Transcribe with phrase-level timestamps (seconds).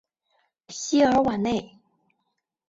[0.69, 1.77] 西尔瓦内。